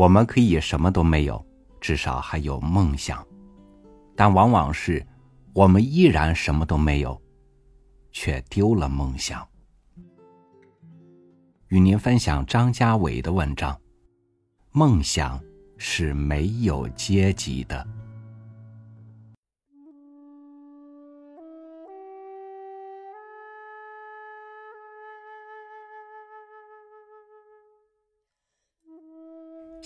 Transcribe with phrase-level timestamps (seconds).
[0.00, 1.44] 我们可以什么都没有，
[1.78, 3.22] 至少还有梦想；
[4.16, 5.06] 但往往是，
[5.52, 7.20] 我们依然什么都没有，
[8.10, 9.46] 却丢了梦想。
[11.68, 13.78] 与您分享张家伟的文章：
[14.72, 15.38] 梦想
[15.76, 17.86] 是没有阶级的。《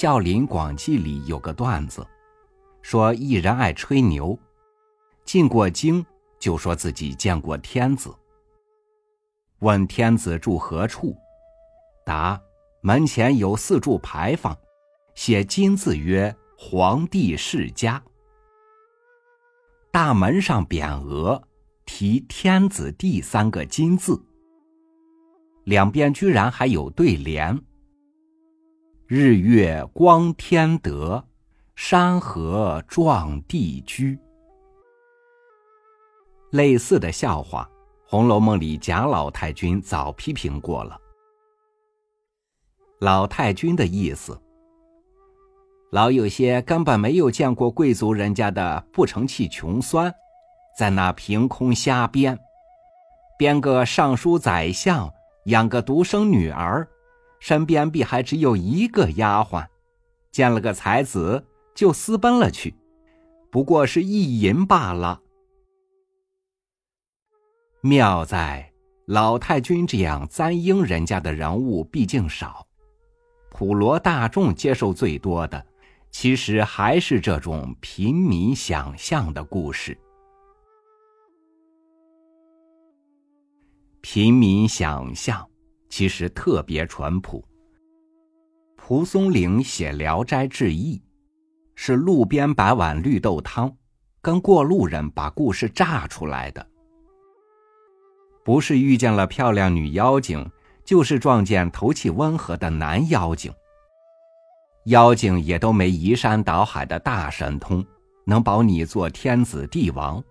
[0.00, 2.06] 孝林广记》里有个段子，
[2.82, 4.38] 说一人爱吹牛，
[5.24, 6.06] 进过京
[6.38, 8.14] 就说自己见过天子。
[9.58, 11.16] 问天子住何处，
[12.06, 12.40] 答：
[12.80, 14.56] 门前有四柱牌坊，
[15.16, 18.00] 写金字曰“皇帝世家”。
[19.90, 21.42] 大门上匾额
[21.86, 24.24] 题“天子地”三个金字，
[25.64, 27.60] 两边居然还有对联。
[29.10, 31.24] 日月光天德，
[31.74, 34.18] 山河壮地居。
[36.50, 37.66] 类似的笑话，
[38.10, 41.00] 《红楼梦》里贾老太君早批评过了。
[43.00, 44.38] 老太君的意思，
[45.90, 50.14] 老有些根本没有见过贵族人家的不成器穷酸，
[50.78, 52.38] 在那凭空瞎编，
[53.38, 55.10] 编个尚书宰相，
[55.46, 56.86] 养个独生女儿。
[57.40, 59.66] 身边必还只有一个丫鬟，
[60.30, 62.74] 见了个才子就私奔了去，
[63.50, 65.22] 不过是意淫罢了。
[67.80, 68.72] 妙在
[69.06, 72.66] 老太君这样簪缨人家的人物毕竟少，
[73.50, 75.64] 普罗大众接受最多的，
[76.10, 79.96] 其实还是这种平民想象的故事。
[84.00, 85.48] 平民想象。
[85.88, 87.44] 其实特别淳朴。
[88.76, 90.98] 蒲松龄写《聊斋志异》，
[91.74, 93.74] 是路边摆碗绿豆汤，
[94.22, 96.66] 跟过路人把故事炸出来的。
[98.44, 100.50] 不是遇见了漂亮女妖精，
[100.84, 103.52] 就是撞见头气温和的男妖精。
[104.86, 107.84] 妖精也都没移山倒海的大神通，
[108.24, 110.24] 能保你做天子帝王，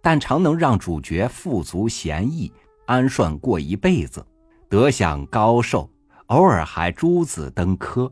[0.00, 2.52] 但常能让主角富足闲逸、
[2.86, 4.24] 安顺过一辈子。
[4.70, 5.90] 得享高寿，
[6.26, 8.10] 偶尔还诸子登科。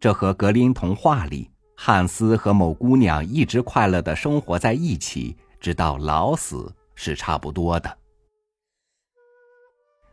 [0.00, 7.98] 这和格林童话里汉斯和某姑娘一直快乐的生活在一起，直到老死是差不多的。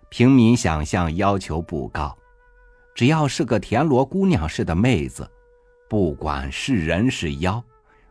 [0.10, 2.14] 平民想象要求不高，
[2.94, 5.26] 只要是个田螺姑娘似的妹子，
[5.90, 7.64] 不管是人是妖，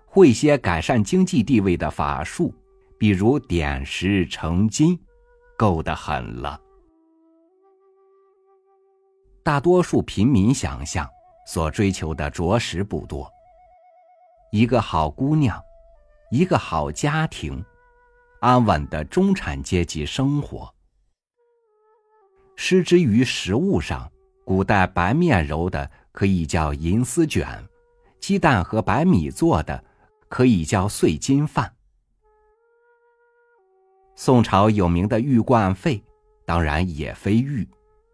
[0.06, 2.54] 会些改善经济地位的法术，
[2.96, 4.98] 比如点石成金，
[5.58, 6.58] 够得很了。
[9.44, 11.08] 大多数平民想象
[11.46, 13.28] 所追求的着实不多。
[14.52, 15.60] 一个好姑娘，
[16.30, 17.64] 一个好家庭，
[18.40, 20.72] 安稳的中产阶级生活。
[22.54, 24.10] 失之于食物上，
[24.44, 27.48] 古代白面揉的可以叫银丝卷，
[28.20, 29.82] 鸡蛋和白米做的
[30.28, 31.74] 可以叫碎金饭。
[34.14, 36.00] 宋朝有名的玉冠费，
[36.44, 37.66] 当然也非玉。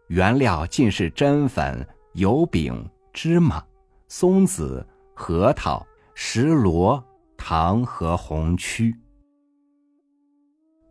[0.09, 3.63] 原料尽是真粉、油饼、芝麻、
[4.09, 7.03] 松子、核桃、石螺、
[7.37, 8.95] 糖和红曲。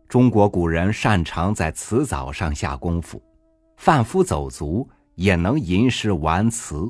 [0.08, 3.20] 中国古人擅长在词藻上下功夫，
[3.76, 6.88] 贩夫走卒也能吟诗玩词，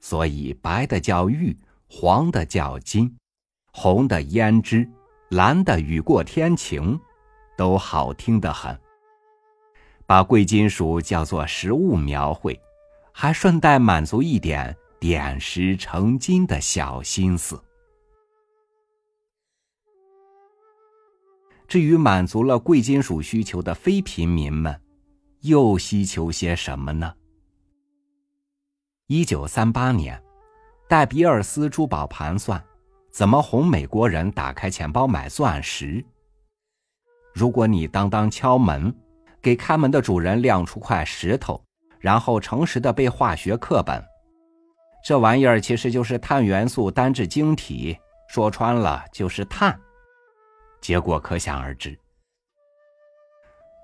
[0.00, 1.58] 所以白的叫玉，
[1.88, 3.16] 黄的叫金，
[3.72, 4.88] 红的胭脂，
[5.30, 7.00] 蓝的雨过天晴，
[7.56, 8.78] 都好听得很。
[10.06, 12.60] 把贵金属叫做实物描绘，
[13.10, 17.58] 还顺带满足一点点石成金的小心思。
[21.66, 24.78] 至于满足了贵金属需求的非平民们，
[25.40, 27.14] 又需求些什么呢？
[29.06, 30.22] 一九三八年，
[30.86, 32.62] 戴比尔斯珠宝盘算
[33.10, 36.04] 怎么哄美国人打开钱包买钻石。
[37.32, 38.94] 如果你当当敲门。
[39.44, 41.62] 给开门的主人亮出块石头，
[42.00, 44.02] 然后诚实的背化学课本。
[45.04, 47.94] 这玩意儿其实就是碳元素单质晶体，
[48.26, 49.78] 说穿了就是碳。
[50.80, 51.94] 结果可想而知。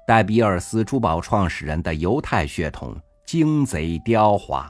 [0.07, 4.67] 戴比尔斯珠宝创始人的犹太血统精贼雕滑，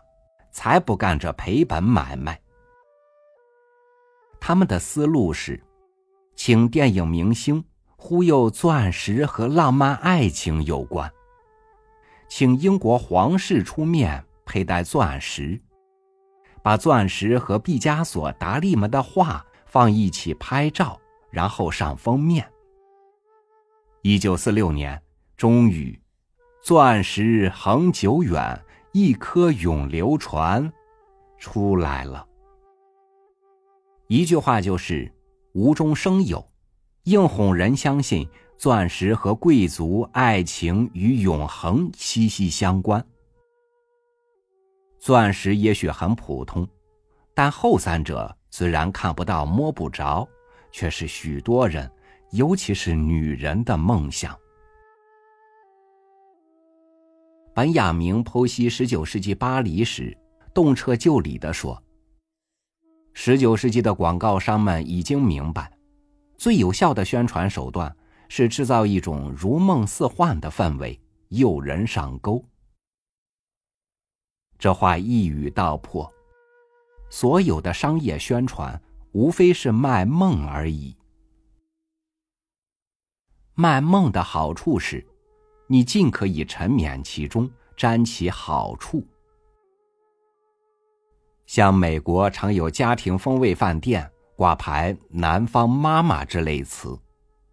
[0.51, 2.37] 才不干这赔本买卖。
[4.41, 5.63] 他们的思路是，
[6.35, 7.65] 请电影明星。
[8.03, 11.13] 忽悠钻石和浪漫爱情有关，
[12.29, 15.61] 请英国皇室出面佩戴钻石，
[16.63, 20.99] 把钻石和毕加索、达利们的画放一起拍照，
[21.29, 22.51] 然后上封面。
[24.01, 25.01] 一九四六年，
[25.37, 25.93] 终于，
[26.67, 28.59] 《钻石恒久远，
[28.93, 30.67] 一颗永流传》
[31.39, 32.27] 出来了。
[34.07, 35.13] 一句话就是
[35.53, 36.50] 无中生有，
[37.05, 43.05] 硬哄人相信钻石和贵族爱情与永恒息息相关。
[44.99, 46.69] 钻石也许很普通，
[47.35, 50.29] 但后三者虽然看不到摸不着，
[50.71, 51.91] 却是许多人，
[52.33, 54.39] 尤其是女人的梦想。
[57.55, 60.17] 本雅明剖析十九世纪巴黎时，
[60.53, 61.83] 动彻就理的说
[63.15, 65.73] ：“十九世纪的广告商们已经明白，
[66.41, 67.95] 最有效的宣传手段
[68.31, 70.99] 是制造一种如梦似幻的氛围，
[71.29, 72.43] 诱人上钩。”
[74.59, 76.11] 这话一语道破，
[77.11, 78.81] 所有的商业宣传
[79.13, 80.97] 无非是卖梦而已。
[83.53, 85.07] 卖梦的好处是，
[85.67, 89.07] 你尽可以沉湎其中，沾其好处。
[91.45, 94.11] 像美国常有家庭风味饭店
[94.41, 96.99] 挂牌“南方妈妈”之类词，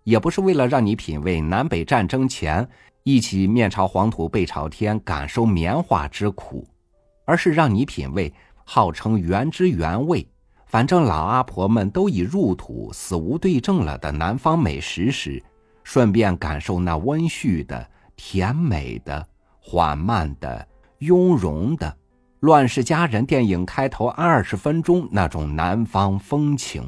[0.06, 2.66] 也不是为了让你品味南北战争前
[3.04, 6.66] 一起面朝黄土背朝天感受棉花之苦。
[7.25, 10.25] 而是让你品味号称原汁原味，
[10.66, 15.44] 反正老阿婆们都已入土死无对证了的南方美食时，
[15.84, 17.86] 顺便感受那温煦的、
[18.16, 19.28] 甜美的、
[19.60, 20.66] 缓慢的、
[21.00, 21.86] 雍容的
[22.42, 26.88] 《乱世佳人》电影开头二十分钟那种南方风情。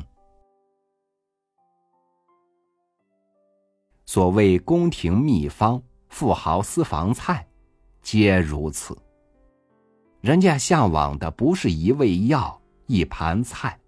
[4.06, 7.48] 所谓宫廷秘方、富豪私房菜，
[8.04, 8.96] 皆如此。
[10.22, 13.80] 人家向往的不是一味药、一盘菜，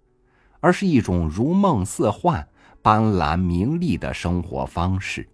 [0.58, 2.48] 而是一种如梦似幻、
[2.82, 5.28] 斑斓明丽的生活方式。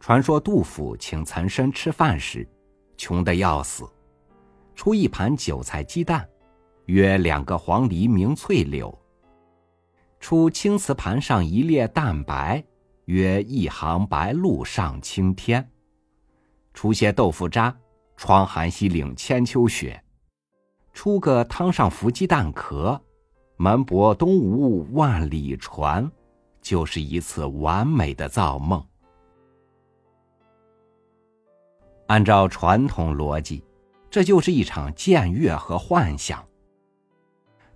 [0.00, 2.48] 传说杜甫请岑参吃饭时，
[2.96, 3.84] 穷得要死，
[4.74, 6.26] 出一盘韭菜鸡蛋，
[6.86, 8.88] 约两个黄鹂鸣翠柳；
[10.20, 12.64] 出青瓷盘上一列蛋白，
[13.06, 15.68] 约一行白鹭上青天。
[16.72, 17.76] 出些豆腐渣，
[18.16, 20.00] 窗含西岭千秋雪；
[20.92, 23.00] 出个汤上浮鸡蛋壳，
[23.56, 26.08] 门泊东吴万里船，
[26.62, 28.84] 就是一次完美的造梦。
[32.08, 33.62] 按照传统逻辑，
[34.10, 36.42] 这就是一场僭越和幻想。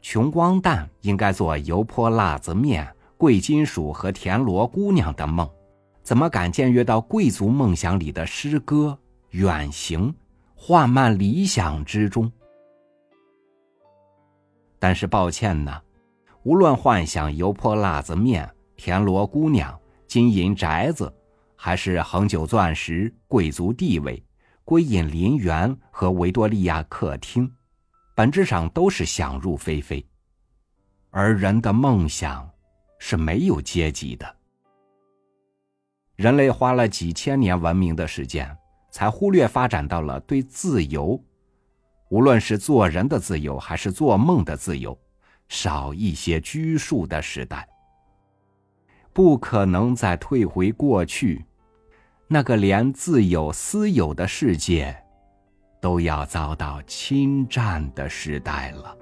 [0.00, 5.48] 穷光蛋应该做油泼辣子面、贵金属和田螺姑娘的梦。
[6.02, 8.98] 怎么敢僭越到贵族梦想里的诗歌、
[9.30, 10.12] 远行、
[10.56, 12.32] 幻漫理想之中？
[14.78, 15.80] 但是抱歉呢，
[16.42, 21.12] 无论幻想油泼辣子面、田螺姑娘、金银宅子，
[21.64, 24.20] 还是恒久钻石、贵族地位、
[24.64, 27.48] 归隐林园和维多利亚客厅，
[28.16, 30.04] 本质上都是想入非非。
[31.10, 32.50] 而人的梦想
[32.98, 34.36] 是没有阶级的。
[36.16, 38.58] 人类花了几千年文明的时间，
[38.90, 41.16] 才忽略发展到了对自由，
[42.08, 44.98] 无论是做人的自由还是做梦的自由，
[45.46, 47.68] 少一些拘束的时代。
[49.12, 51.44] 不可能再退回过去，
[52.32, 54.96] 那个连自有私有的世界，
[55.82, 58.96] 都要遭到侵占的时代了。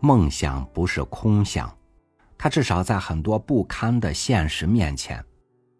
[0.00, 1.72] 梦想不是空想，
[2.36, 5.24] 它至少在很多不堪的现实面前，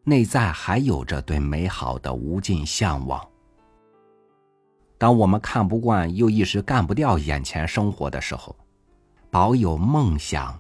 [0.05, 3.32] 内在还有着对美好的无尽向往。
[5.03, 8.55] 当我们看不惯又一时干不掉眼前生活的时候，
[9.33, 10.57] 保有梦想，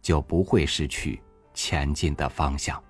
[0.00, 1.22] 就不会失去
[1.52, 2.82] 前进的方向。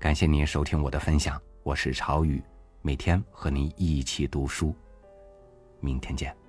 [0.00, 2.42] 感谢您收听我的分享，我是朝雨，
[2.80, 4.74] 每天和您一起读书，
[5.78, 6.41] 明天见。